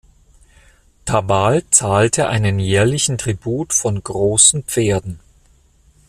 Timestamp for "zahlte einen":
1.69-2.57